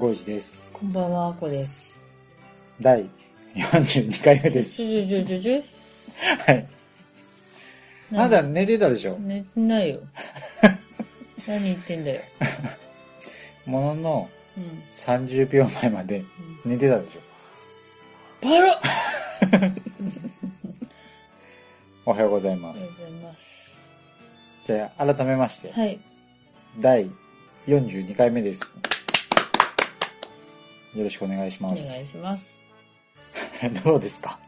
[0.00, 0.72] ゴイジです。
[0.72, 1.92] こんばんはあこです。
[2.80, 3.04] 第
[3.54, 4.82] 42回目です。
[4.82, 6.66] はい。
[8.10, 9.18] まだ寝てたでしょ？
[9.18, 10.00] 寝てないよ。
[11.46, 12.22] 何言ってんだよ。
[13.66, 14.82] もののうん。
[14.96, 16.24] 30秒前まで
[16.64, 18.48] 寝てたでしょ？
[18.48, 18.80] バラ！
[22.06, 22.82] おはようございます。
[22.82, 23.02] ありがと。
[23.02, 23.76] うございます。
[24.64, 26.00] じゃあ、改めまして、はい。
[26.78, 27.10] 第
[27.66, 28.74] 42回目です。
[30.94, 32.02] よろしくお願いしお願ます。
[32.02, 32.58] いします。
[33.84, 34.38] どうですか？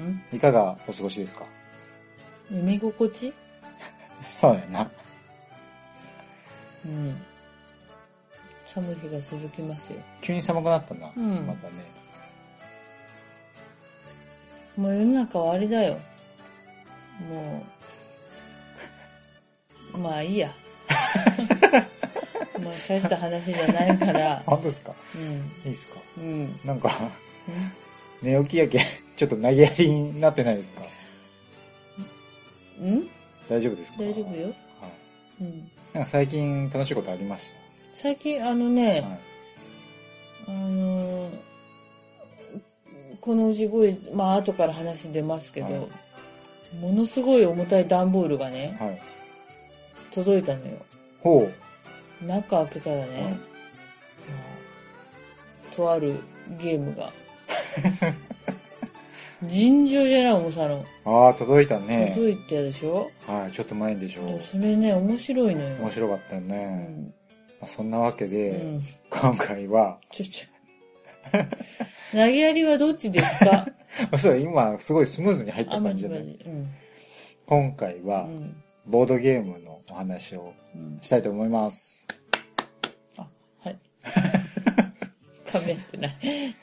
[0.00, 0.22] ん？
[0.36, 1.44] いかがお過ごしですか？
[2.50, 3.32] 寝心地？
[4.22, 4.90] そうやな。
[6.84, 7.22] うん。
[8.64, 10.00] 寒い日が続きますよ。
[10.20, 11.12] 急に寒くなったな。
[11.16, 11.46] うん。
[11.46, 11.74] またね。
[14.76, 15.98] もう世の中はあれだよ。
[17.30, 17.64] も
[19.94, 20.50] う まあいいや
[22.64, 24.42] まあ大した話じゃないから。
[24.46, 24.94] 本当ですか？
[25.14, 25.22] うん。
[25.34, 26.00] いいですか？
[26.18, 26.60] うん。
[26.64, 26.90] なんか、
[28.22, 28.80] 寝起きやけ、
[29.16, 30.82] ちょっと投げやりになってないですか？
[32.80, 32.88] うん？
[32.92, 33.08] うん
[33.48, 33.98] 大丈夫ですか？
[34.00, 34.46] 大丈夫よ。
[34.48, 35.42] はい。
[35.42, 35.70] うん。
[35.92, 37.52] なんか最近楽しいことありまし
[37.92, 39.18] 最近あのたね、はい。
[40.48, 41.34] あのー
[43.20, 45.76] このすごい、まあ後から話出ますけど、はい。
[46.78, 49.00] ものすごい重たい段ボールがね、はい。
[50.10, 50.72] 届いたのよ。
[51.22, 51.52] ほう。
[52.26, 53.38] 中開けたらね、
[55.74, 56.14] とある
[56.60, 57.10] ゲームが、
[59.42, 62.12] 尋常じゃない重さの、ああ、届いたね。
[62.14, 65.76] 届いたでしょ、はい、ちょっと前でしょでもそれね、面白いのよ。
[65.82, 66.64] 面白かったようね。
[66.66, 67.04] ん。
[67.60, 68.82] まあ、そんなわけで、うん。
[69.10, 70.48] 今回は、ちょちょ。
[72.12, 73.66] 投げやりはどっちですか？
[74.18, 76.16] そう、今すごいスムーズに入った感じじゃな。
[76.16, 76.70] うん。
[77.46, 78.62] 今回は、うん。
[78.86, 80.98] ボードゲームのお話をうん。
[81.02, 82.06] したいと思います。
[83.18, 83.26] あ、
[83.60, 83.78] はい。
[85.58, 86.56] 噛めってない。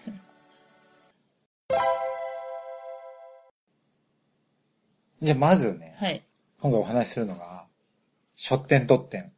[5.21, 6.25] じゃあまずね、はい。
[6.59, 7.67] 今回お話しするのが、
[8.35, 9.31] 書店特典。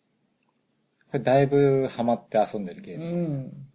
[1.11, 3.05] これだいぶハマって遊んでるゲーうム。
[3.37, 3.67] ん。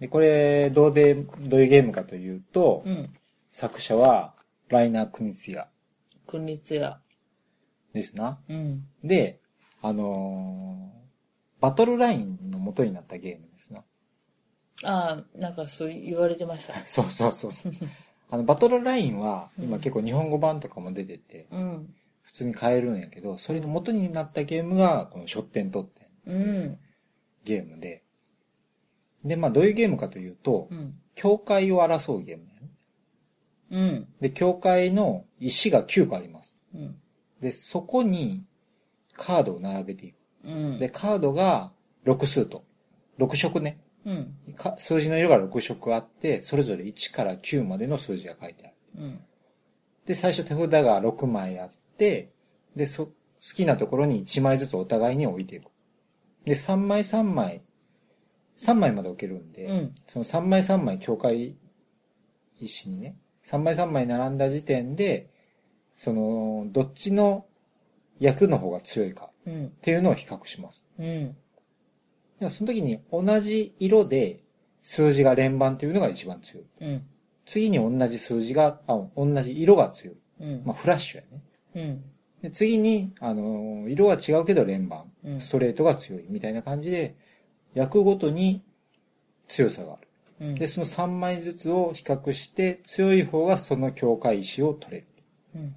[0.00, 3.10] で、これ、どうで、どういうゲームかというと、うん。
[3.52, 4.34] 作者は、
[4.68, 5.68] ライナー・クニツヤ
[6.26, 7.00] 国立や。
[7.92, 8.40] ですな。
[8.48, 8.86] うん。
[9.04, 9.40] で、
[9.82, 11.00] あのー
[11.60, 13.84] バトルラインの元になったゲームですな。
[14.84, 16.74] ああ、なんかそう言われてました。
[16.86, 17.72] そうそうそうそう。
[18.30, 21.94] あの、バトルラインは、今結構日本語版とかも出てて、うん。
[22.22, 26.78] 普通に買えるんやけど、それの元になったゲームが、この書店特典うん。
[27.44, 28.04] ゲームで、
[29.24, 31.00] で、まあどういうゲームかというとう、ん。
[31.14, 32.70] 境界を争うゲームだよね。
[33.70, 34.08] うん。
[34.20, 36.58] で、境界の石が9個あります。
[36.74, 37.00] うん。
[37.40, 38.44] で、そこに
[39.14, 40.16] カードを並べていく。
[40.44, 40.78] うん。
[40.78, 41.72] で、カードが
[42.04, 42.64] 6数と。
[43.18, 43.80] 6色ね。
[44.04, 44.54] うん。
[44.56, 48.74] か数字の色が6色あって、それぞれ1から9までの数字が書いてある。
[49.04, 49.20] うん。
[50.06, 52.32] で、最初手札が6枚あって、
[52.74, 55.66] で、そ、好きなところに1枚ずつお互いに置いていく。
[56.44, 57.62] で、3枚3枚、
[58.58, 59.94] 3枚まで置けるんで、うん。
[60.06, 61.56] その3枚3枚境界
[62.58, 63.16] 石にね、
[63.46, 65.30] 3枚3枚並んだ時点で、
[65.94, 67.46] その、どっちの
[68.18, 69.66] 役の方が強いかうん。
[69.66, 70.84] っていうのを比較します。
[70.98, 71.06] うん。
[71.06, 71.34] では
[72.48, 74.40] その時に同じ色で
[74.82, 76.66] 数字が連番っていうのが一番強い。
[76.80, 77.06] うん。
[77.44, 80.16] 次に同じ数字が、あ、同じ色が強い。
[80.40, 80.62] うん。
[80.64, 81.42] まあ、フラッシュやね。
[81.74, 82.04] うん。
[82.42, 87.16] で次に、あのー色は違うけど連番、うんストレートが強いみたいな感じで、
[87.74, 88.62] 役ごとに
[89.48, 90.08] 強さがある。
[90.48, 90.54] うん。
[90.54, 95.06] で、その3枚ずつを比較して、強い方がその境界石を取れる。
[95.56, 95.74] うん。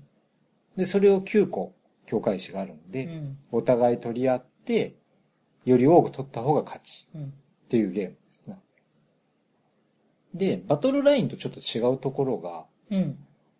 [0.78, 1.76] で、それを9個
[2.06, 3.38] 境界石があるんで、うん。
[3.52, 4.96] お互い取り合って、
[5.66, 7.24] より多く取った方が勝ちうん。
[7.26, 7.28] っ
[7.70, 8.60] ていうゲームですね。
[10.34, 13.18] で、バトルラインとちょっと違うところが、うん。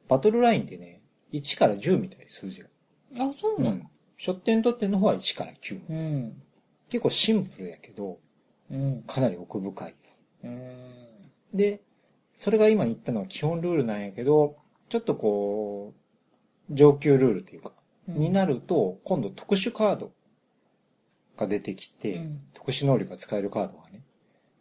[0.08, 1.02] バトルラインってね、
[1.32, 2.70] 1から10みたい数字が。
[3.20, 3.76] あ、そうなの？
[3.78, 3.90] うん。
[4.18, 5.82] 書店取っての方は1から9。
[5.90, 6.42] うん。
[6.90, 8.20] 結構シンプルやけど、
[8.70, 9.04] うん。
[9.08, 9.96] かなり奥深い。
[10.44, 10.72] うん。
[11.54, 11.82] で、
[12.36, 14.58] それが今言ったのは基本ルールなんやけど、
[14.90, 15.94] ちょっとこ
[16.70, 17.72] う、上級ルールっていうか、
[18.08, 20.12] になると、今度特殊カード
[21.44, 24.02] がが出てきて、うん特殊能力が使えるカードがね。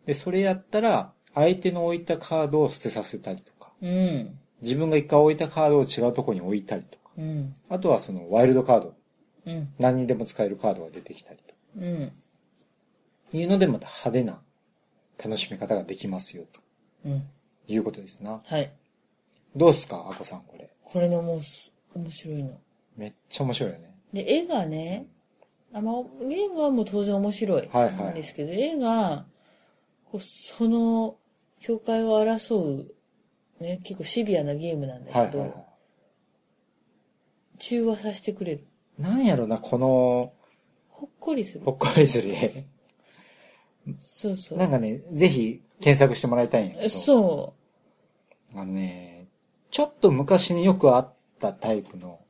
[0.07, 4.39] で、それやったら、相手の置いたカードを捨てさせたりとか、うん。
[4.61, 7.55] 自分が一回置いたカードを違うところに置いたりとか、うん。
[7.69, 8.95] あとはそのワイルドカード、
[9.47, 9.73] うん。
[9.79, 11.39] 何にでも使えるカードが出てきたり
[11.77, 12.13] うん。
[13.31, 14.43] というのでまた派手な
[15.19, 16.61] 楽しみ方ができますよ、と
[17.05, 17.29] うん。
[17.69, 18.43] いうことですな。
[18.45, 18.73] はい。
[19.55, 20.69] どうっすか、アコさんこれ。
[20.85, 22.59] これね、もうす、面白いの。
[22.97, 23.95] めっちゃ面白いよね。
[24.13, 25.07] で、絵がね、
[25.75, 27.69] あまームはもう当然面白い。
[28.11, 29.25] んですけど、絵が、
[30.11, 31.17] こうその、
[31.61, 32.95] 境界を争う、
[33.61, 35.53] ね、結構シビアなゲームなんだけど、はいはいはい。
[37.59, 38.67] 中和させてくれる。
[38.99, 40.33] なんやろな、この、
[40.91, 41.73] ほっこりするほ。
[41.73, 42.67] っこりする絵。
[44.01, 44.59] そうそう。
[44.59, 46.89] なんかね、ぜひ検索してもらいたいんやけど。
[46.91, 47.55] そ
[48.55, 49.27] あのね、
[49.71, 52.21] ちょっと昔によくあったタイプの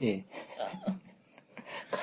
[0.00, 0.24] 絵。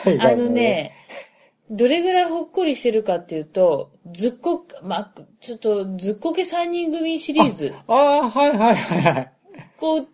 [0.05, 0.93] あ外のね、
[1.71, 9.31] どれぐらいほっこりしてるかっていうと、ずっこ、まあ、ちょっと、ずっこけ3人組シリーズ、ああ、はいはいはいはい。
[9.77, 10.07] こう、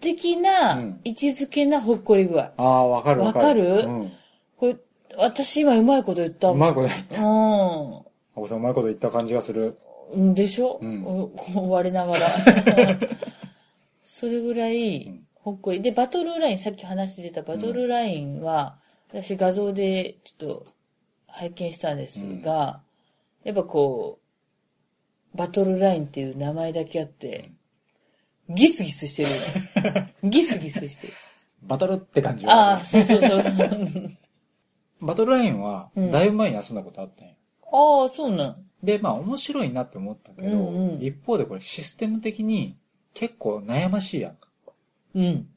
[0.00, 2.52] 的なうん位置づけなほっこり具合。
[2.56, 3.64] ああ、わかるわかる。
[3.70, 3.88] わかる？
[3.88, 4.12] うん。
[4.58, 4.76] これ、
[5.16, 7.20] 私今うまいこと言ったうまいこと言った。
[7.22, 9.78] うあこさんうまいこと言った感じがする。
[10.16, 10.34] ん。
[10.34, 11.30] でしょ、うん
[11.68, 12.28] 我ながら。
[14.02, 15.80] それぐらいん、ほっこり。
[15.80, 18.76] で、バトルライン、さっき話してたバトルラインは、
[19.14, 20.66] 私画像でちょっと
[21.28, 22.80] 拝見したんですが、
[23.44, 24.18] やっぱこ
[25.34, 27.52] う、バトルラインっていう名前だけあって、
[28.48, 29.30] ギスギスしてる。
[30.28, 31.12] ギスギスしてる。
[31.62, 33.40] バトルって感じあはあ、そうそうそう。
[35.00, 37.34] バトルラインは、うんだいぶ前に遊んだことあったんよ。
[37.72, 38.66] ああ、そうなん。
[38.82, 42.76] で、まあ面白いなって思ったけど、うんうん一方でこれシステム的に
[43.14, 44.48] 結構悩ましいやんか。
[45.14, 45.48] うん。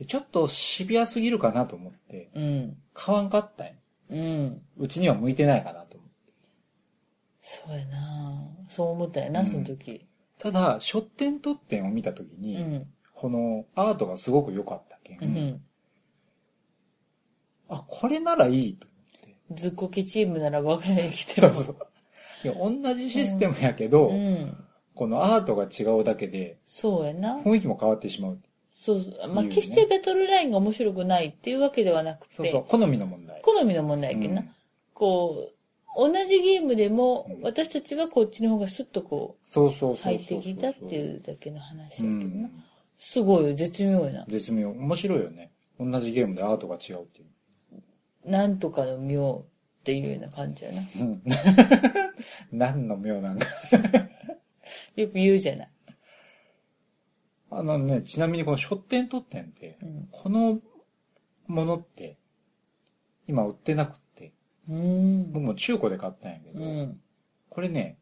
[0.00, 2.76] でちょっとシビアすぎるかなと思って、うん。
[2.94, 3.72] 買わんかったんよ。
[4.08, 4.62] うん。
[4.78, 6.32] うちには向いてないかなと思って。
[7.42, 10.06] そうやなそう思ったよな、うんその時。
[10.38, 12.86] ただ、書店特典を見たときうに、ん。
[13.14, 15.62] このアートがすごく良かったけん、うん。
[17.68, 18.96] あ、これならいいと思
[19.54, 19.62] って。
[19.62, 21.52] ずっこけチームなら我が家に来ても。
[21.52, 21.76] そうそう。
[22.42, 24.64] いや、同じシステムやけど、うん。
[24.94, 27.36] このアートが違うだけで、そうやな。
[27.40, 28.38] 雰囲気も変わってしまう。
[28.82, 29.34] そうそう。
[29.34, 33.42] まあ、決してバトルラインが面白くないっていうわけではなくて、そうそう、好みの問題。
[33.42, 34.40] 好みの問題やけんな。
[34.40, 34.50] うん
[35.00, 35.52] こう、
[35.96, 40.12] 同じゲームでもうん、私たちはこっちの方がスッとこそうそうそう。
[40.12, 42.46] 入ってきたっていうだけの話うやけどな。
[42.48, 42.64] ん。
[42.98, 44.26] すごいよ、絶妙やな。
[44.28, 44.68] 絶妙。
[44.68, 45.50] 面白いよね。
[45.80, 47.24] 同じゲームでアートが違うってい
[48.26, 48.30] う。
[48.30, 50.82] なんとかの妙っていうような感じやな。
[51.00, 51.22] うん。
[52.52, 53.46] 何の妙なんか。
[54.96, 55.68] よく言うじゃない。
[57.50, 60.08] あのね、ちなみにこの書店特典って、うん。
[60.10, 60.60] この
[61.46, 62.18] ものって、
[63.26, 64.32] 今売ってなくって、
[64.68, 64.74] うー
[65.28, 65.32] ん。
[65.32, 67.00] 僕も中古で買ったんやけど、うん。
[67.48, 67.98] これね、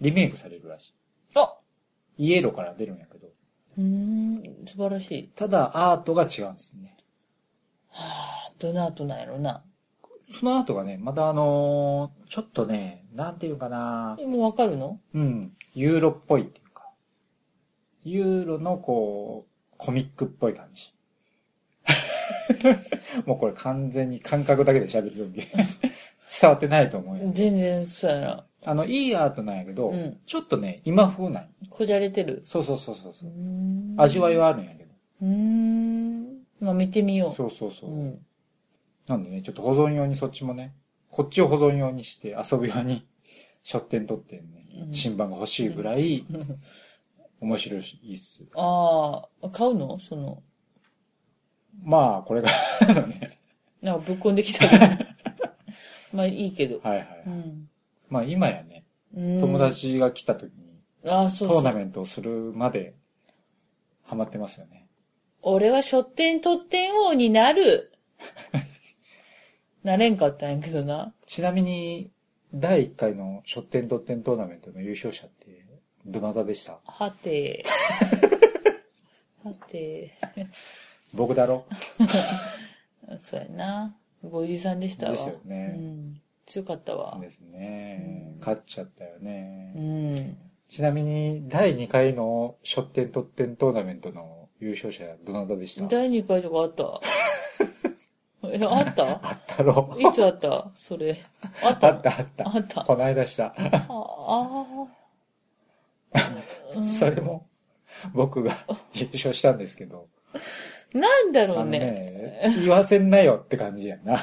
[0.00, 0.94] リメイクされるらし
[1.34, 1.58] あ
[2.16, 2.26] い。
[2.26, 3.28] イエローから出るんやけど、
[3.76, 5.28] うーん、素晴らしい。
[5.28, 6.96] ただアートが違うんですね。
[7.90, 9.62] はあ、どの後なんやろな。
[10.38, 14.98] そのアートがね、またあのーちょっとね、なんていうかなでもわかるの？
[15.12, 16.60] うん、ユーロっぽいって
[18.04, 20.92] ユーロのこう、コミックっぽい感じ。
[23.26, 25.46] もうこれ完全に感覚だけで喋るんで、
[26.40, 27.30] 伝わってないと思うよ。
[27.32, 28.46] 全然そうやな。
[28.66, 32.42] あの、いいアートなんやけど、うんちょっとね、今風なんよこじゃれてる。
[32.44, 33.30] そうそうそうそうそう
[33.96, 34.90] 味わいはあるんやけど。
[35.22, 36.38] うーん。
[36.60, 37.34] まあ見てみよう。
[37.34, 37.90] そうそうそう。
[37.90, 38.26] うん。
[39.06, 40.74] なんでね、ちょっと保存用にそっちもね、
[41.10, 43.06] こっちを保存用にして遊ぶように、
[43.62, 44.42] 書店取ってね、
[44.88, 46.26] うん新版が欲しいぐらい
[47.44, 48.42] 面白いっす。
[48.54, 49.98] ああ、買うの？
[50.00, 50.42] その、
[51.82, 52.48] まあ、これが
[53.06, 53.38] ね、
[53.82, 54.84] なんかぶっこんできたけど。
[56.14, 56.80] まあいいけど。
[56.80, 57.22] はいはい。
[57.26, 57.68] うん。
[58.08, 58.84] まあ今やね、
[59.14, 59.58] うん友。
[59.58, 61.48] 達が来た時にああ、そう。
[61.48, 62.94] トーナメントをするまで
[64.04, 64.86] ハマってますよね。
[65.42, 67.92] 俺は書店取店王になる。
[69.84, 71.12] なれんかったんやけどな。
[71.26, 72.10] ちなみに、
[72.54, 75.63] 第1回の書店ドッテントーナメントの優勝者って、
[76.06, 76.78] どなたでした？
[76.84, 77.64] はて。
[79.44, 80.12] はて。
[81.12, 81.64] 僕だろ？
[83.22, 83.94] そうやな。
[84.22, 85.12] ごじさんでしたわ。
[85.12, 86.20] ですよねうん。
[86.46, 87.18] 強かったわ。
[87.20, 88.40] ですねうん。
[88.40, 89.72] 勝っちゃったよね。
[89.76, 90.36] うん。
[90.68, 95.86] ちなみに、第2回の書店特典トーナメントの優勝者はどなたでした？
[95.86, 97.00] 第2回とかあった？
[98.50, 99.08] え、あった？
[99.22, 99.96] あったろ？
[99.98, 100.70] いつあった？
[100.78, 101.22] それ。
[101.62, 101.88] あった？
[101.88, 102.48] あったあった。
[102.48, 102.84] あった。
[102.84, 103.46] この間した。
[103.46, 103.54] あ
[103.88, 104.88] あー。
[106.82, 107.48] それも、
[108.12, 110.08] 僕が優勝したんですけど、
[110.92, 111.78] なんだろうね。
[111.78, 114.22] ね、言わせんなよって感じやな。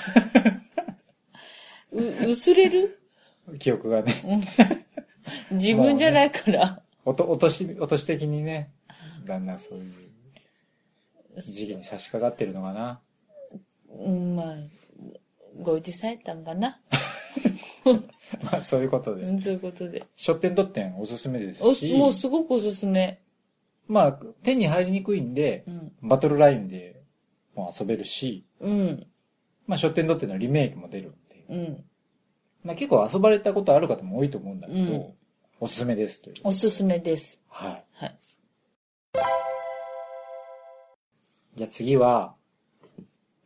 [1.91, 2.99] う薄れる？
[3.59, 4.41] 記憶がね。
[5.51, 6.81] 自分じゃないから。
[7.03, 8.71] おと、落とし、落とし的にね、
[9.25, 9.93] だんだんそういう
[11.41, 13.01] 時期に差し掛かってるのかな。
[13.89, 14.55] うん、まあ、
[15.61, 16.79] ご一されたんかな。
[18.43, 19.23] まあそういうことで。
[19.23, 20.03] うん、そういうことで。
[20.15, 23.19] 書店ドッテンおすすめですおし、もうすごくおすすめ。
[23.87, 24.11] まあ
[24.43, 25.91] 手に入りにくいんでう、ん。
[26.01, 27.01] バトルラインで
[27.55, 29.07] も遊べるし、うん。
[29.67, 31.83] まあ書店ドッテンのリメイクも出るんで、うん。
[32.63, 35.13] まあ結構遊ばれたことある方も多いと思うんだけど、うん
[35.63, 36.35] おすすめですという。
[36.43, 37.39] おすすめです。
[37.47, 37.85] はい。
[37.93, 38.17] はい。
[41.53, 42.33] じゃあ次は、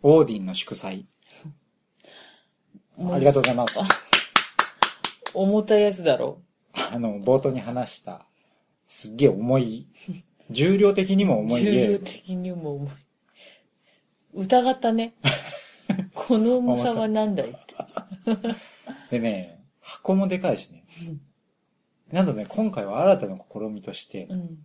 [0.02, 1.06] オーディンの祝祭。
[2.98, 4.05] ありがとうございます。
[5.36, 6.42] 重たいやつだろ
[6.92, 8.26] あの、冒頭に話した、
[8.88, 9.88] すっげえ重い、
[10.50, 11.92] 重量的にも重いゲ重ーム。
[11.94, 12.90] 量的にも重い。
[14.34, 15.14] 疑ったね。
[16.14, 17.50] この重さは何だい？
[17.50, 17.60] って。
[19.12, 20.84] でね、箱もでかいしね。
[22.12, 24.58] なので、今回は新たな試みとして、うん。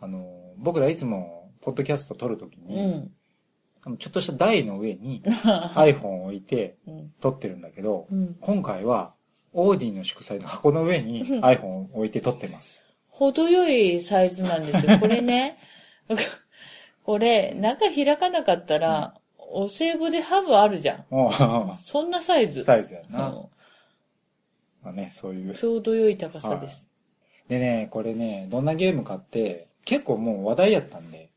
[0.00, 3.10] あの、僕らいつも、ポッドキャスト撮るときうに、ん。
[3.82, 5.22] あのちょっとした台の上に
[5.76, 7.12] iPhone を置いてうん。
[7.20, 8.36] 撮ってるんだけど、うん。
[8.40, 9.14] 今回は、
[9.52, 12.84] オーディの祝祭の箱の上に iPhone を置いて撮ってます。
[13.08, 14.98] 程よいサイズなんですよ。
[14.98, 15.58] これね、
[17.04, 21.04] これ、中開かなかったら、お歳暮でハブあるじゃん。
[21.82, 22.64] そんなサイズ。
[22.64, 23.28] サイズやな。
[23.28, 23.48] うん
[24.86, 25.54] まあね、そういう。
[25.54, 26.88] ちょうど良い高さです。
[27.48, 31.30] でね、これね、どんなゲームかって、結構もう話題やったんで、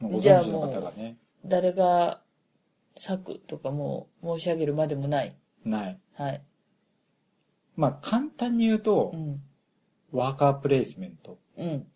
[0.00, 2.20] もうご存知の方がね、誰が
[2.96, 5.32] 作とかもう申し上げるまでもない。
[5.64, 5.98] ない。
[6.14, 6.42] はい。
[7.76, 9.42] まあ簡単に言うとう、ん。
[10.12, 11.38] ワーカープレイスメント。
[11.56, 11.86] うん。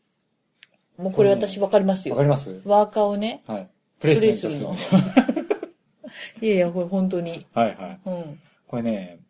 [0.97, 2.15] もうこれ私わかりますよ。
[2.15, 2.63] わかります？
[2.65, 3.71] ワーカーをね、はい。
[4.01, 5.07] プレイプスメントレイするの。
[6.41, 7.47] いやいや、これ本当に。
[7.53, 8.01] はいはい。
[8.07, 8.41] うん。
[8.67, 9.21] これね、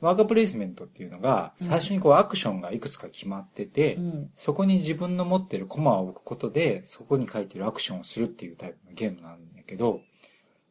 [0.00, 4.30] ワーカープレイスメントっていうのが、うん最初にこうアクションがいくつか決まってて、うん。
[4.36, 10.00] そこに自分の持ってるコマを置くことで、そこに書いてるアクションをするっていうタイプのゲームなんだけど、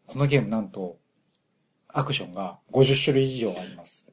[0.08, 0.98] このゲームなんと、
[1.90, 4.08] アクションが50種類以上あります。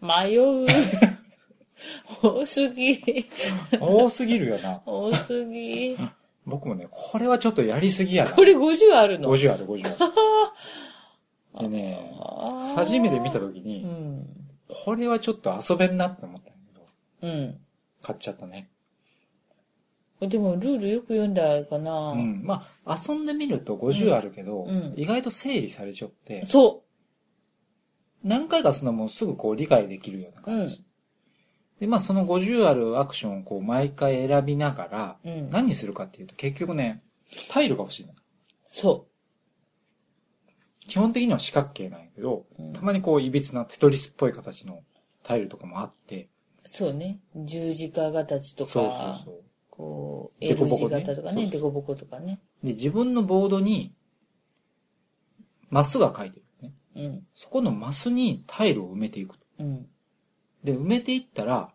[0.00, 0.66] 迷う。
[2.22, 3.26] 多すぎ。
[3.80, 4.82] 多すぎるよな。
[4.86, 5.96] 多すぎ。
[6.46, 8.32] 僕もね、これはちょっとやりすぎやな。
[8.32, 11.68] これ50あるの？50ある、50ある。
[11.68, 12.10] でね、
[12.76, 14.26] 初めて見た時うに、ん。
[14.84, 16.86] これはちょっと遊べんなって思ったんだけど、
[17.22, 17.60] うん。
[18.02, 18.70] 買っちゃったね。
[20.20, 22.40] でもルールよく読んだかな、うん。
[22.42, 26.83] まあ、遊んでみると50あるけど、うんうん意外と整理されちゃって、そ
[28.24, 30.84] 何回かそのもうすぐこう理解できるような感じ。
[31.78, 35.30] で、まあその50あるアクションをこう毎回選びながら、う。
[35.30, 35.50] うん。
[35.50, 37.02] 何するかっていうと結局ね、
[37.50, 38.12] タイルが欲しいの。
[38.66, 39.06] そ
[40.86, 44.82] 基本的には四角形なんやけど、うんたまにこう、いびつなテトリスっぽい形の
[45.22, 46.28] タイルとかもあって、
[46.64, 46.68] う。
[46.70, 47.20] そうね。
[47.34, 49.44] 十字架形とか、そうそうそう。
[49.70, 52.40] こう、デ L 字型とかね、デコボコとかね。
[52.62, 53.94] で、自分のボードに、
[55.70, 56.43] マスが書いてるね。
[56.96, 57.26] うん。
[57.34, 59.44] そこのマスにタイルを埋めていくと。
[59.60, 59.86] うん。
[60.62, 61.70] で、埋めていったら、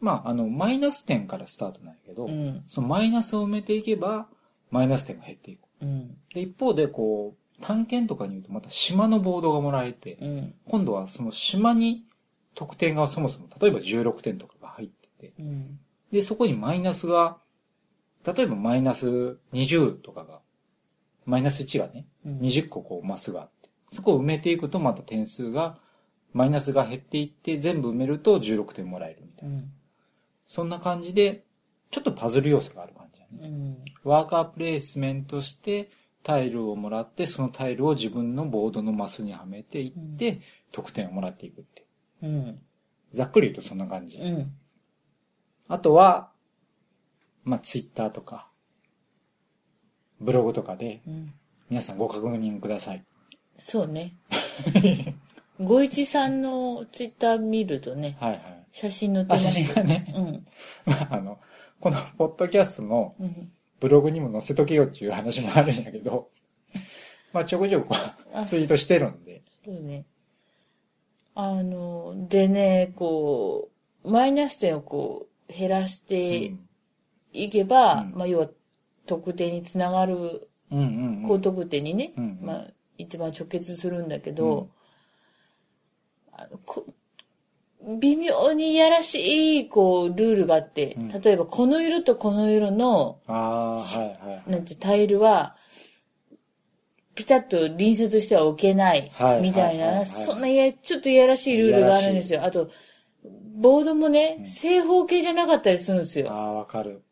[0.00, 2.64] まあ、あの、マイナス点からスタートなんやけど、うん。
[2.68, 4.28] そのマイナスを埋めていけば、
[4.70, 5.60] マイナス点が減っていく。
[5.82, 6.16] うん。
[6.34, 10.54] で、一方で、こう、探検とかに言うとまた島のボードがもらえて、うん。
[10.66, 12.04] 今度はその島に
[12.54, 15.78] 得点がそもそも、例えば16点とかが入ってて、うん。
[16.10, 17.38] で、そこにマイナスが、
[18.26, 20.40] 例えばマイナス20とかが、
[21.26, 23.59] マイナス1がね、うん20個こうマスがあって、
[23.92, 25.78] そこを埋めていくとまた点数が、
[26.32, 29.56] マイナスが減っていって全部埋めると16点もらえるみたいな。
[29.56, 29.72] うん。
[30.46, 31.44] そんな感じで、
[31.90, 33.48] ちょっとパズル要素がある感じだね。
[33.48, 33.76] うん。
[34.04, 35.90] ワーカープレイスメントして、
[36.22, 41.86] タイルをもらって、そのタイルを自分のボードのマスにはめていって、得点をもらっていくって。
[42.22, 42.60] うん。
[43.12, 44.18] ざっくり言うとそんな感じ。
[44.18, 44.52] うん。
[45.68, 46.30] あとは、
[47.42, 48.48] まあ、ツイッターとか、
[50.20, 51.34] ブログとかで、うん。
[51.70, 53.04] 皆さんご確認ください。
[53.60, 54.14] そうね。
[55.60, 58.42] ご一さんのツイッター見るとね、はいはい。
[58.72, 60.46] 写真載ってまあ、す写真がね、うん。
[60.86, 61.38] まあ、あの、
[61.78, 63.52] このポッドキャストのうん。
[63.80, 66.28] ブログにも載せとけよっていう話もあるんやけど、
[67.32, 67.94] まあ、ちょこちょこ
[68.34, 70.04] あツイートしてるんで、そうね。
[71.34, 73.70] あの、でね、こ
[74.04, 76.68] う、マイナス点をこう、減らしうてん
[77.32, 78.50] いけば、うんまあ、要は、
[79.06, 80.46] 得点につながる。
[81.26, 82.66] 高得点にね、うんうんまあ、
[83.00, 84.68] 一番直結するんだけど、
[86.32, 86.84] あのこ
[87.98, 94.50] 微妙にいやらしい、こう、ルールがあって、うん例えば、この色とこの色の、ああ、はいはい。
[94.50, 95.56] なんて、タイルは、
[97.14, 102.44] ピタッと隣接しては置けないはい、みたいな、はいはいはいそんないや、ちょっといやらしいルールがあるんですよ。
[102.44, 102.70] あと、
[103.56, 106.30] ボードもね、正方形じゃなかったりするんですよ。
[106.30, 107.02] ああ、わかる。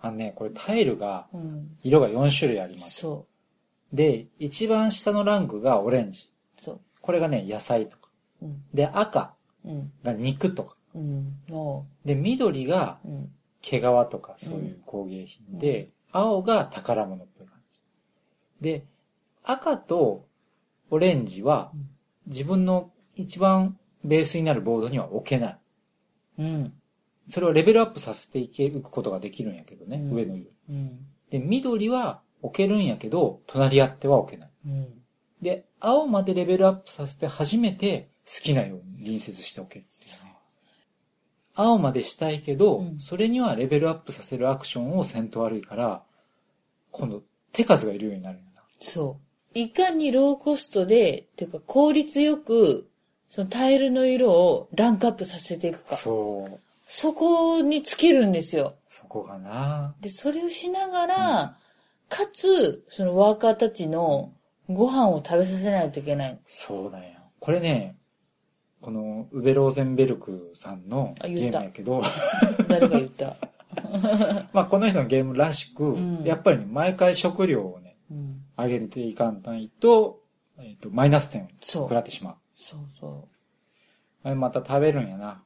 [0.00, 1.76] あのね、これタイルが、うん。
[1.82, 3.00] 色が4種類あります。
[3.00, 3.26] そ
[3.92, 6.30] で、一番下のランクがオレンジ。
[6.58, 6.62] う。
[6.62, 6.80] そう。
[7.00, 8.08] これがね、野菜とか。
[8.42, 8.62] うん。
[8.72, 9.34] で、赤
[9.64, 9.92] うん。
[10.02, 10.76] が肉とか。
[10.94, 11.36] うん。
[11.48, 13.08] もで、緑がう。
[13.08, 13.32] うん。
[13.62, 17.80] 毛皮とかそういう工芸品で、青が宝物っぽい感じ。
[18.60, 18.84] で、
[19.44, 20.26] 赤と
[20.90, 21.88] オレンジはうん
[22.26, 25.58] 自分の一番ベースになるボードには置けない。
[26.38, 26.72] うん。
[27.28, 30.50] それをレベルアップさせていけることができるんやけどね、うん上の色。
[30.70, 31.06] うん。
[31.30, 34.50] で、緑は置けるんやけど、隣り合っては置けない。
[34.66, 34.88] うん。
[35.40, 40.32] で、青までレベルアップさせて初めて好きなように隣接しておけるっていうね。
[41.54, 46.02] 青までしたいけど、うんそれにはレベルアップさせるアクションをせんと悪いから、
[46.90, 47.22] 今度
[47.52, 48.62] 手数がいるようになるんやな。
[48.80, 49.18] そ
[49.54, 49.58] う。
[49.58, 52.88] いかにローコストで、ていうか効率よく、
[53.28, 55.96] そのタイルの色をランクアップさせていくか。
[55.96, 56.60] そう。
[56.86, 58.74] そこに尽きるんですよ。
[58.88, 59.94] そこがな。
[60.00, 61.56] で、それをしながら、
[62.14, 64.34] かつ、そのワーカーたちの
[64.68, 66.38] ご飯を食べさせないといけない。
[66.46, 67.08] そうなんや。
[67.40, 67.96] これね、
[68.82, 72.02] このウベローゼンベルクさんのゲームやけど、
[72.68, 73.36] 誰が言った？
[74.52, 78.44] まあこの人のゲームらしく、んやっぱりね、毎回食料をね、うん。
[78.58, 80.20] 上げていかんないと、
[80.58, 82.34] えっ、と、マイナス点を食らってしまう。
[82.54, 83.28] そうそ
[84.22, 85.42] あれまた食べるんやな。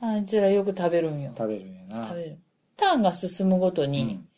[0.00, 0.06] う。
[0.06, 1.32] あいつらよく食べるんよ。
[1.36, 2.08] 食べるんやな。
[2.08, 2.38] 食べる。
[2.78, 4.28] ターンが進むごとに、うん。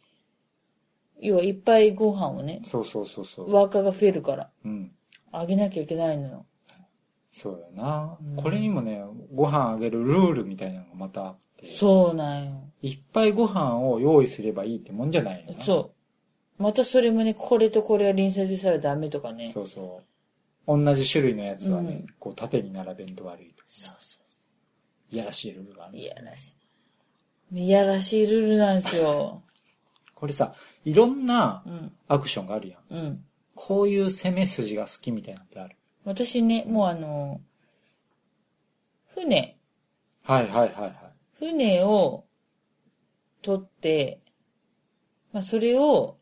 [1.22, 3.52] 要はいっぱいご飯をね、そうそうそうそう。
[3.52, 4.90] ワーカーが増えるから、うん。
[5.30, 6.46] あげなきゃいけないのよ。
[7.30, 9.02] そうやな、うんこれにもね、
[9.32, 11.66] ご飯あげるルールみたいなのがまたあって。
[11.66, 12.60] そうなんよ。
[12.82, 15.64] いっぱいご飯を用意すればいいってもんじゃないよな。
[15.64, 15.92] そ
[16.58, 16.62] う。
[16.62, 19.50] またそれもね、これとこれは隣接したらダメとかね。
[19.52, 20.02] そうそ
[20.66, 20.84] う。
[20.84, 23.68] 同じ種類のやつはね、うんこう縦に並べんと悪いとか。
[23.68, 24.18] そうそ
[25.10, 25.92] いやらしいルールがあう。
[25.92, 25.98] る。
[25.98, 26.52] いやらし
[27.52, 27.64] い。
[27.64, 29.42] いやらしいルールなんですよ。
[30.14, 31.92] これさ、いろんなうん。
[32.08, 32.94] アクションがあるやん。
[32.94, 33.24] うん。
[33.54, 35.76] こういう攻め筋が好きみたいなのってある？
[36.04, 37.40] 私ね、もうあの、
[39.14, 39.56] 船、
[40.22, 40.94] はいはいはいはい。
[41.38, 42.24] 船を
[43.42, 44.20] 取って、
[45.32, 46.16] まあ、それを、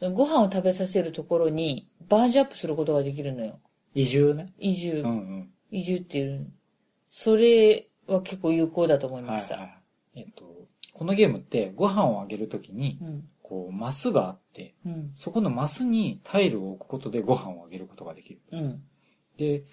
[0.00, 3.58] ご飯を食べさせるところにバージョンアップすることができるのよ。
[3.94, 4.52] 移住ね？
[4.58, 5.02] 移住。
[5.02, 6.50] うん移住っていう。
[7.10, 9.26] それは結構有効だと思いうん。
[9.26, 9.56] ました。
[9.56, 10.20] はいはい。
[10.20, 10.44] えっと、
[10.94, 13.28] このゲームってご飯をあげるときにう、ん。
[13.48, 15.12] こう、マスがあって、うん。
[15.14, 18.40] そこのマスにタイルを置くことでご飯をあげることができる。
[18.52, 18.82] うん。
[19.38, 19.64] で、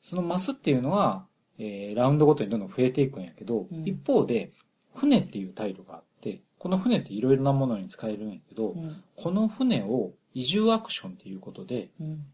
[0.00, 1.26] そのマスっていうのは、
[1.58, 4.52] えー、ラウンドごとにどんどん増えていくんやけど、うん一方で、
[4.94, 9.04] 船っていうタイルがあって、この船っていろいろなものに使えるんやけど、うん。
[9.14, 12.24] この船を移住アクションっていうことで、うん。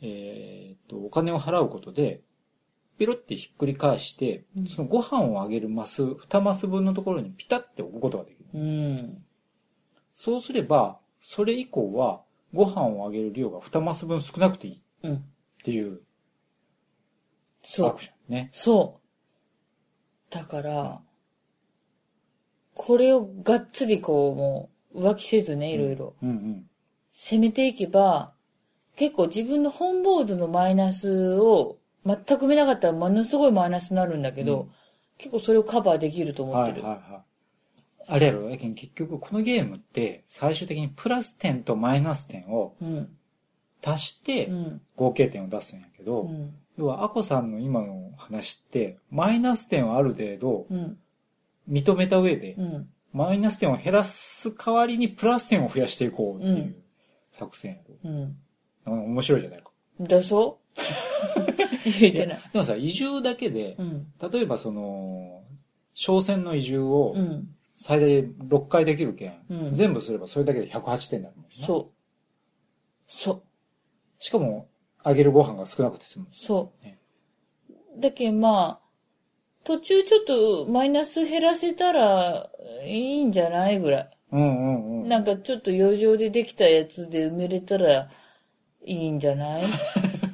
[0.00, 2.22] えーっと、お金を払うことで、
[2.98, 8.46] ペロってひっくり返して、うんそのご飯をあげるマス、2マス分のところにピタって置くことができる。
[8.54, 9.23] うん。
[10.14, 12.22] そうすれば、それ以降は、
[12.52, 15.14] ご飯をあげる量が2マス分少なくていいうん。
[15.16, 15.20] っ
[15.64, 16.00] ていう
[17.62, 18.02] そうアク。
[18.02, 18.50] ションね。
[18.52, 19.00] そ
[20.30, 20.34] う。
[20.34, 21.00] だから、
[22.74, 26.14] これをがっつりこう、もう、浮気せずね、いろいろ。
[26.22, 26.70] うんうん。
[27.12, 28.32] 攻めていけば、
[28.96, 34.70] 結構自分の本ボードのマイナスを全く見なかったらものすごいマイナスになるんだけど、うん
[35.16, 36.84] 結構それをカバーできると思っはいてる。
[36.84, 37.33] はいはい。
[38.06, 43.08] あれやろ、やけん結局このゲームって最終的にプラス点とマイナス点をうん。
[43.86, 44.80] 足してうん。
[44.96, 46.54] 合計点を出すんやけど、うん。
[46.78, 50.98] 要はアコさんの今の話ってマイナス点をある程度うん。
[51.70, 52.88] 認めた上で、うん。
[53.12, 56.74] マイナス点を減らす代わりにプラス点を増やしていこうっていううん
[57.32, 58.10] 作戦やろ。
[58.10, 58.36] うん。
[59.10, 59.70] 面白いじゃないか。
[60.00, 60.80] だそう
[62.00, 62.40] 言えてない。
[62.52, 64.06] でもさ、移住だけでう、ん。
[64.32, 65.42] 例えばその、
[65.94, 67.48] 商船の移住をうん。
[67.76, 71.92] 最大で6回できるけん、うん全部すればそれだけで108点になるもんなそう。
[73.08, 73.42] そう。
[74.18, 74.68] しかも、
[75.02, 76.26] あげるご飯が少なくて済む。
[76.32, 76.98] そうね。
[77.98, 78.84] だけどまあ、
[79.64, 82.50] 途中ちょっとマイナス減らせたら
[82.84, 84.10] いいんじゃないぐらい。
[84.32, 85.08] うんうんうん。
[85.08, 88.08] なんかちょっと余剰でできたやつで埋めれたら
[88.84, 89.64] いいんじゃない？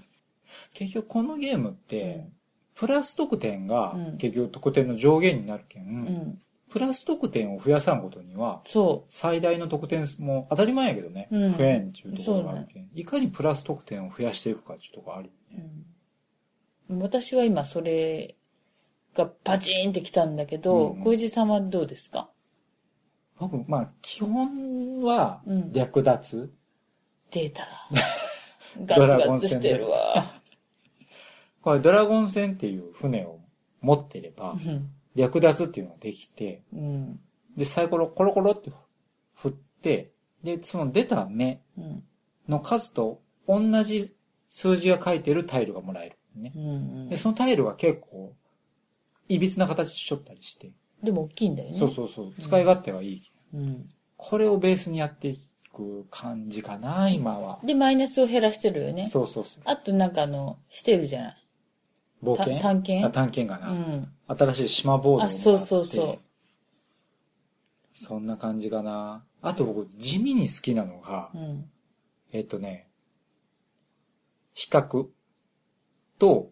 [0.75, 2.33] 結局このゲームっうてん、
[2.75, 6.43] プラス得点がうん結局得点の上限になるけん、うん。
[6.71, 15.31] プラス得点を増やさんことには、そ最大の得点も当たり前やけどね、うん増えんっていうところがあるけん、いかにプラス得点を増やしていくかっていうところある。
[15.51, 15.65] ね。
[16.89, 18.37] うん、私は今それ
[19.15, 22.31] がパチーンってきたんだけど、うん小石さんはどうですか？
[23.39, 26.53] 僕、まあ、基本はうん略奪。
[27.31, 27.67] 出た。
[28.85, 30.41] ガツガツしてるわ。
[31.63, 33.41] これドラゴン船っていう船を
[33.81, 34.91] 持ってれば、うん。
[35.15, 37.21] 略奪っていうのができて、うん。
[37.57, 38.71] で、サイコロコロコロって
[39.35, 42.03] 振って、で、その出た目うん。
[42.49, 44.15] の数と同じ
[44.49, 46.59] 数字が書いてるタイルがもらえる、ねう。
[46.59, 47.09] ん。
[47.09, 48.35] で、そのタイルが結構、
[49.29, 51.79] いびつな形しちょったりして、でも大きいんだよね。
[51.79, 53.23] そうそうそう、使い勝手はいい。
[53.55, 53.89] うん。
[54.17, 55.41] これをベースにやってい
[55.73, 57.61] く感じかな、今は。
[57.65, 59.07] で、マイナスを減らしてるよね。
[59.07, 59.63] そうそうそう。
[59.65, 61.37] あとなんかあの、してるじゃない。
[62.23, 62.57] 冒険？
[62.57, 63.07] た探検？
[63.07, 64.13] あ探検がな、うん。
[64.39, 66.19] 新しい島ボードがあそうそうそう
[67.93, 69.25] そんな感じかな。
[69.43, 71.71] あと僕、地味に好きなのが、うん。
[72.33, 72.89] えっとね、
[74.55, 75.07] 比較
[76.19, 76.51] と、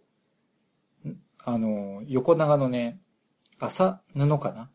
[1.07, 3.01] んあの、横長のね、
[3.59, 4.69] 麻布かな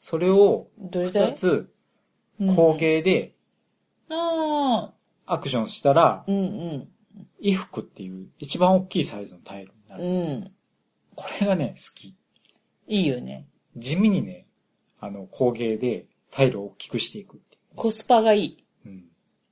[0.00, 1.72] それを二つ
[2.40, 3.34] うん工芸で
[4.10, 6.88] アクションしたら、うんうん。
[7.40, 10.04] 衣服っていう一番大きいサイズのタイルになる。
[10.04, 10.52] うん。
[11.14, 12.17] これがね、好き。
[12.88, 13.46] いいよね。
[13.76, 14.46] 地味にね、
[14.98, 18.64] あの、工芸でタイルを大きくしていくっていコスパがいい。
[18.86, 18.88] う。
[18.88, 19.04] うん。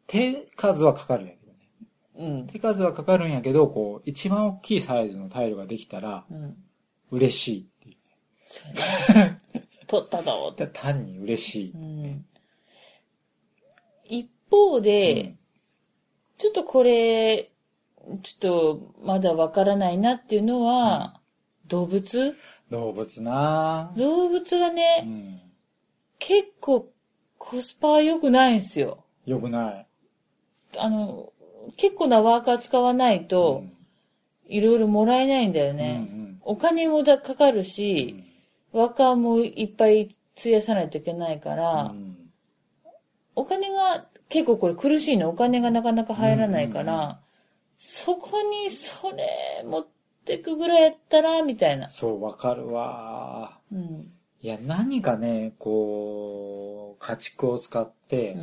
[0.06, 1.68] 手数はかかるんやけどね。
[2.16, 2.46] うん。
[2.46, 6.56] 手数はかかるんやけど、こう、一番大きいサイズのタイルができたら、うん。
[7.10, 7.96] 嬉しいっていう。
[8.48, 8.62] そ
[9.14, 9.40] うやね
[9.86, 10.66] 取ったぞって。
[10.72, 11.70] 単に嬉しい。
[11.72, 12.26] うん。
[14.04, 15.36] 一方で、
[16.38, 17.50] ちょっとこれ、
[18.22, 21.20] ちょっとまだわからないなっていうのは、
[21.66, 22.36] 動物
[22.70, 23.98] 動物なぁ。
[23.98, 25.40] 動物がうね、ん。
[26.18, 26.90] 結構
[27.38, 29.04] コスパは良くないんですよ。
[29.24, 29.86] よくない。
[30.78, 31.32] あの、
[31.76, 33.64] 結構なワーカー使わないと、
[34.48, 36.08] いろいろもらえないんだようん、ね。
[36.10, 38.14] うんお金もだかかるうし、
[38.74, 42.16] んワーカーもいっぱい費やさないといけないかうら、ん
[43.34, 45.28] お金が、結構これ苦しいの。
[45.28, 47.16] お金がなかなか入らないから、うんうん
[47.78, 49.84] そこにそれ持
[50.34, 51.88] ってくぐらいやったら、みたいな。
[51.88, 54.12] そう、わかるわうん。
[54.42, 58.36] いや、何かね、こう、家畜を使って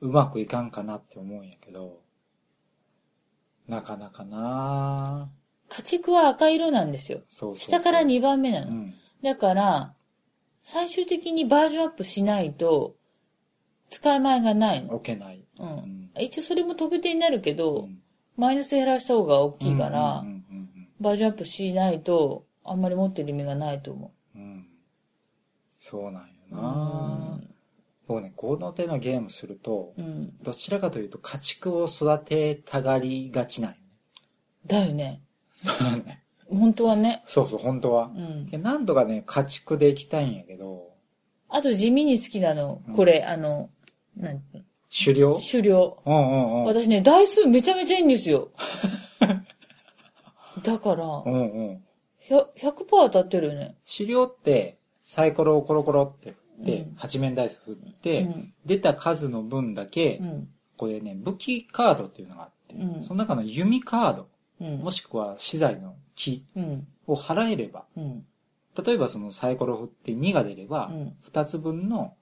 [0.00, 2.00] う、まくいかんかなって思うんやけど、
[3.66, 5.28] なかなかな
[5.68, 7.20] 家畜は赤色なんですよ。
[7.28, 8.68] そうそう下から2番目なの。
[8.68, 8.94] うん。
[9.22, 9.94] だから、
[10.62, 12.94] 最終的にバージョンアップしないと、
[13.90, 14.94] 使い前がないの。
[14.94, 15.44] 置けない。
[15.58, 15.62] う。
[15.62, 17.98] うんん一応それも特定になるけど、うん
[18.38, 20.37] マイナス減らした方が大きいから、うんうんうん
[21.00, 24.66] バージョンアップしないと、あんまり持ってる意味がないと思うんうん
[25.78, 26.18] そうなんよ
[26.52, 26.54] う。
[26.54, 27.40] な
[28.06, 30.32] 僕ね、この手のゲームすると、うん。
[30.42, 33.82] どちらかというと家畜を育てたがりがちなんよね。
[34.66, 35.22] だよね。
[35.56, 36.22] そうだね。
[36.50, 37.22] 本当はね。
[37.26, 38.18] そうそう、本当はう。
[38.18, 38.46] ん。
[38.50, 40.88] でなんとかね、家畜で行きたいんやけど、
[41.48, 43.70] あと地味に好きなのうん、これ、あの、
[44.16, 44.42] なん
[44.90, 45.38] 狩猟？
[45.38, 46.02] 狩猟。
[46.04, 46.64] うんうんうん。
[46.64, 48.50] 私ね、台数めちゃめちゃいいんですよ。
[50.62, 51.36] だから、うんう
[51.72, 51.84] ん。
[52.28, 53.76] 100%, 100%当たってるよね。
[53.86, 60.48] 狩猟って、サイコロをコロコロって振って、うん八面ダイス振って、うん出た数の分だけ、うん。
[60.76, 64.28] これね、武器カードっていうのがあって、うんその中の弓カード、
[64.60, 64.78] うん。
[64.78, 66.86] もしくは資材の木うん。
[67.06, 68.24] を払えれば、うん。
[68.84, 72.14] 例えばそのサイコロ振って2が出れば、うん2つ分の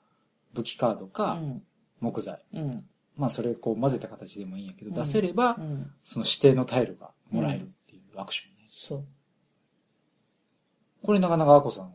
[0.55, 1.63] 武器カードうかん。
[2.01, 2.85] 木材、うん。
[3.17, 5.91] まあそれこう混ぜた形でもいいんやけど、うん出せれば、うん。
[6.05, 7.73] その指定のタイルがもらえる
[8.17, 8.69] っていうアクションね。
[8.71, 9.05] そう。
[11.05, 11.93] これなかなかアコさん、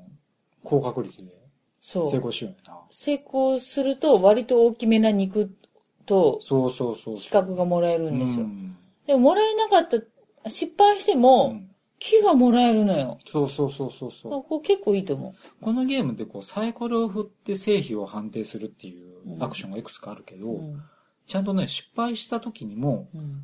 [0.63, 1.31] 高確率で
[1.81, 2.11] そう。
[2.11, 2.79] 成功しようよな。
[2.91, 5.51] 成功すると割と大きめな肉
[6.05, 7.17] とそうそうそうそう。
[7.17, 8.45] 比較がもらえるんですよ。
[8.45, 13.17] うんでももらえなかった、失敗してうもん木がもらえるのよ。
[13.27, 14.43] そうそうそうそうそう。
[14.43, 20.55] これ結構いいと思このゲームってこうサイコロを振って成否を判定するっていうアクションがいくつかあるけど、う。
[20.59, 20.81] うん。
[21.25, 23.43] ちゃんとね、失敗した時にも、うん。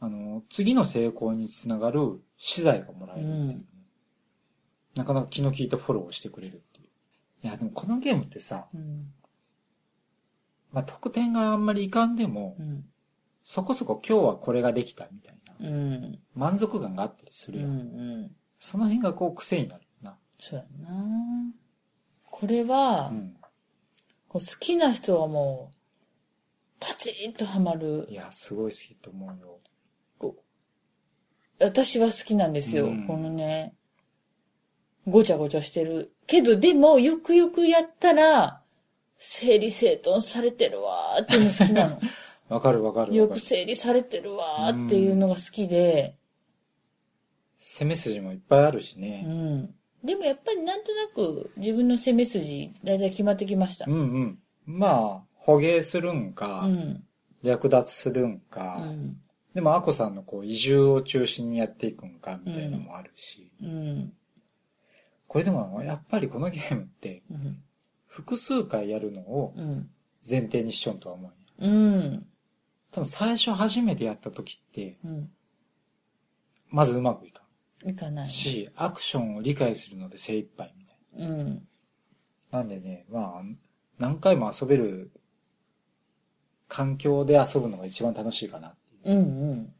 [0.00, 3.66] あの、次の成功につながる資材がもらえるっていう、うん
[4.96, 6.88] なかなか気の利いたフォローをしてくれるっていう。
[7.44, 9.12] いや、でもこのゲームってさ、うん。
[10.72, 12.84] まあ、得点があんまりいかんでも、うん。
[13.42, 16.18] そこそこ今日はこれができたみたいな、うん。
[16.34, 17.58] 満足感があったりすうん。
[17.58, 18.22] うるやん。
[18.24, 18.30] ん。
[18.58, 20.16] その辺がこう癖になるな。
[20.38, 20.90] そうやな
[22.24, 23.36] これは、うん。
[24.28, 25.76] こう好きな人はもう、
[26.80, 28.14] パチッとハマるい。
[28.14, 29.60] や、すごい好きと思うよ。
[31.58, 32.86] 私は好きなんですよ。
[32.86, 33.74] うんこのね、
[35.06, 36.12] ごちゃごちゃしてる。
[36.26, 38.60] けど、でも、よくよくやったら、
[39.18, 42.00] 整理整頓されてるわーっていうの好きなの。
[42.48, 43.14] わかるわかる。
[43.14, 46.16] よく整理されてるわーっていうのが好きで、
[47.58, 49.22] 攻め筋もいっぱいあるしうね。
[49.22, 49.74] ん。
[50.04, 53.90] でもやっぱりなんとなく自分の攻め筋、だいたい決まってきましたう。
[53.90, 54.38] んうん。
[54.64, 57.04] まあ、捕鯨するんか、うん。
[57.42, 59.16] 略奪するんうか、ん。
[59.56, 64.12] でもアコさんのこう移住を中心にやっていくんかみたいなのもあるし、うん。
[65.26, 67.62] これでもやっぱりこのゲームってうん。
[68.06, 69.88] 複数回やるのをうん。
[70.28, 71.70] 前提にしちょんとは思うよ。
[71.70, 72.26] うん。
[72.90, 75.30] 多分最初初めてやった時って、うん。
[76.68, 77.42] まずうまくいか
[77.82, 78.28] いかなんい。
[78.28, 81.66] し、アクションを理解するので精一杯みたいうん。
[82.50, 82.58] な。
[82.58, 83.42] なんでね、まあ、
[83.98, 85.10] 何回も遊べる
[86.68, 88.74] 環境で遊ぶのが一番楽しいかな
[89.06, 89.72] ううんうん。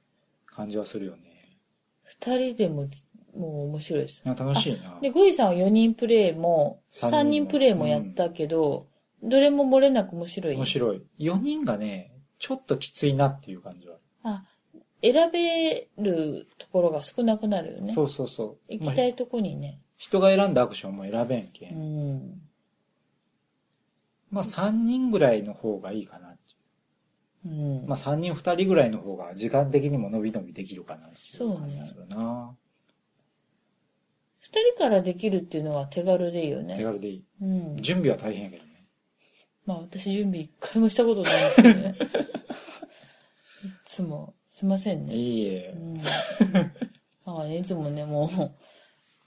[0.46, 1.58] 感じはするよね。
[2.04, 2.88] 二人でも、
[3.36, 4.22] もう面白いです。
[4.24, 4.98] いや楽しいな。
[5.00, 8.86] で、ゴイさんは4人プレイも、三人も3人プレイもやったけど、
[9.22, 10.54] どれも漏れなく面白い。
[10.56, 11.02] 面白い。
[11.18, 17.82] 4人がね、ちょっときついなっていう感じはああ、選べるところが少なくなるよる。
[17.82, 17.92] ね。
[17.92, 18.48] そうそうそう。
[18.48, 19.80] まあ行きたいとこにね。
[19.96, 21.66] 人が選んだアクションも選べんけ。
[21.66, 22.42] うんん。
[24.30, 26.35] まあ3人ぐらいの方がいいかな
[27.46, 27.86] ううん。
[27.86, 32.54] まあ3人2人ぐらいの方が時間的にも伸び伸びできるかなっていう感じがするな。
[34.40, 36.80] 二人からできるっていうのは手軽でいいよ手ね。
[36.84, 37.24] 軽でいい。
[37.40, 37.76] うん。
[37.82, 38.86] 準備は大変やけどね。
[39.64, 41.96] まあ私準備一回もしたことないんですけどね。
[43.64, 45.14] いつも、すいませんね。
[45.14, 45.78] いいえう。
[45.78, 46.02] ん。
[47.24, 48.50] ああ、いつもね、もう、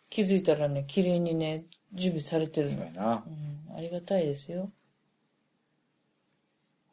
[0.09, 2.91] 気づいたらね、綺麗にね、準備されてるのそうや。
[2.93, 3.73] なう。
[3.73, 4.69] ん、ありがたいですよ。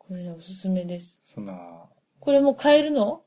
[0.09, 1.19] これね、おすすめです。
[1.25, 1.59] そんな、
[2.21, 3.23] これもう買えるの？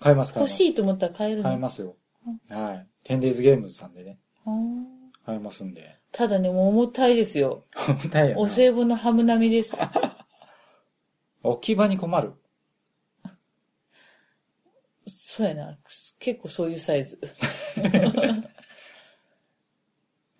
[0.00, 0.52] 買えます買えます。
[0.52, 1.44] 欲しいと思ったら買えるの？
[1.44, 1.96] 買えますよ。
[2.48, 2.86] はい。
[3.04, 4.18] テンデイズゲームズさんでね、
[5.24, 5.98] 買えますんで。
[6.10, 7.64] ただね、もう重たいですよ。
[7.88, 8.46] 重たいやなお。
[8.48, 9.76] 歳暮のハム並みです。
[11.42, 12.32] 置き場に困る。
[15.08, 15.78] そうやな。
[16.18, 17.18] 結構そういうサイズ。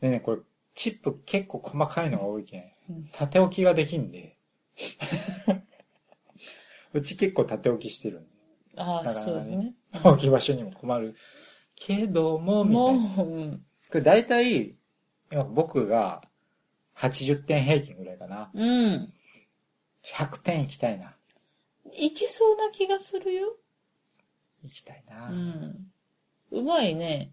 [0.00, 0.38] でね、これ、
[0.74, 2.64] チップ結構細かいのが多いけん。
[3.12, 4.36] 縦置きができんで。
[6.92, 8.28] うち結構縦置きしてるんで。
[8.76, 9.74] ああ、だからねそうですね。
[10.04, 11.14] 置き場所にも困る。
[11.74, 12.92] けども、みたいな。
[12.92, 13.66] もう、うん。
[13.90, 14.76] これ大体、
[15.30, 16.22] 今僕が
[16.96, 18.50] 80点平均ぐらいかな。
[18.54, 19.12] うん。
[20.04, 21.16] 100点いきたいな。
[21.92, 23.56] いけそうな気がするよ。
[24.62, 25.28] いきたいな。
[25.30, 25.92] いうん。
[26.50, 27.32] うまいね。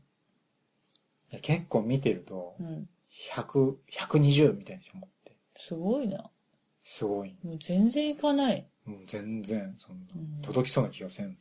[1.32, 2.89] や結構見てるとう、ん。
[3.32, 5.36] 100、120みたいな人もって。
[5.56, 6.30] すごいな。
[6.84, 7.36] すごい。
[7.43, 8.67] もう全然いかない。
[8.89, 11.34] もう全然、そんなうん、届きそうな気がせんな。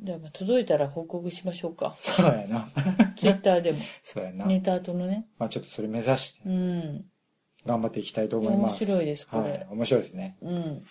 [0.00, 1.94] じゃあまあ届いたら報告しましょうか。
[1.96, 2.68] そうやな。
[3.16, 3.78] ツイッターでも。
[4.02, 4.44] そうやな。
[4.46, 5.28] ネタ後のね。
[5.38, 7.04] まあちょっとそれ目指してうん。
[7.64, 8.84] 頑張っていきたいと思います。
[8.84, 9.66] 面白いですこれはい。
[9.70, 10.36] 面白いですね。
[10.42, 10.84] うん。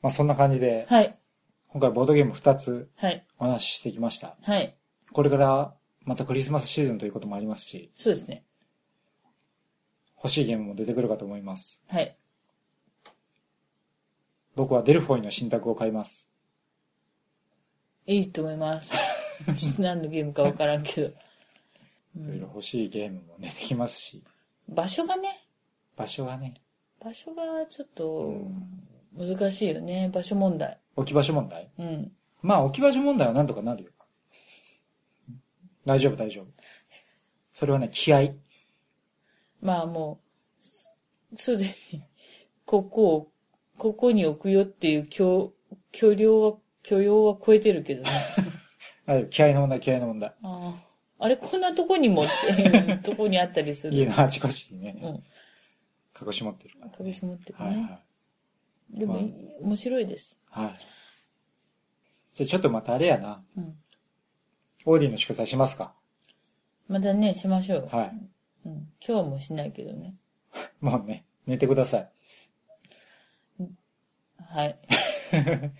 [0.00, 1.18] まあそんな感じで、はい。
[1.66, 3.26] 今回ボードゲーム2つはい。
[3.38, 4.36] お話ししてきました。
[4.40, 4.76] はい。
[5.12, 5.74] これから
[6.04, 8.44] またクリスマスシーズンということもありますし、そうですね。
[10.22, 11.82] 欲しいゲームも出てくるかと思います。
[11.88, 12.16] はい。
[14.56, 16.28] 僕はデルフォイの新作を買います。
[18.06, 18.92] いいと思います。
[19.78, 21.06] 何のゲームかわからんけど。
[21.08, 24.22] ういろいろん、欲しいゲームも出てきますし、
[24.68, 25.46] 場所がね、
[25.96, 26.54] 場所はね、
[27.00, 28.34] 場所がちょっと
[29.16, 30.10] 難しいよね。
[30.12, 30.78] 場所問題。
[30.96, 31.70] 置き場所問題？
[31.78, 32.12] うん。
[32.42, 33.90] まあ置き場所問題はなんとかなるよ。
[35.84, 36.46] 大丈夫大丈夫。
[37.52, 38.32] それはね、気合。
[39.60, 40.20] まあも
[41.32, 42.02] う、すすでに、
[42.64, 43.32] ここを、
[43.76, 45.52] ここに置くよっていう許、
[45.92, 48.10] 許量は、許容は超えてるけどね。
[49.06, 50.28] あ気合の問題、気合の問題。
[50.30, 50.88] ああ。
[51.20, 53.96] あれ、こんなとこにもっていうとこにあったりする。
[53.96, 56.26] 家のあちこちにね、うん。
[56.26, 56.92] 隠し持ってるね。
[56.98, 57.64] 隠し持ってるね。
[57.64, 58.00] はいは
[58.94, 58.98] い。
[59.00, 59.22] でも、まあ
[59.62, 60.36] 面白いです。
[60.50, 60.78] はい。
[62.34, 63.42] じゃあちょっとまたあれやな。
[63.56, 63.76] うん。
[64.84, 65.94] オーディの祝祭しますか
[66.86, 67.88] またね、しましょう。
[67.90, 68.28] はい。
[68.68, 68.74] うん。
[68.74, 70.14] 今日はもうしないけどね。
[70.80, 72.08] もうね、寝てください。
[74.40, 74.78] はい。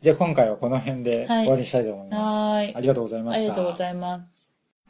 [0.00, 2.20] じゃあ今回はこの辺ではい終わりにしたいと思います。
[2.20, 3.38] はーいありがとうございました。
[3.38, 4.26] ありがとうございま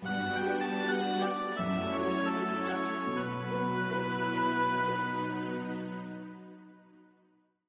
[0.01, 0.52] す。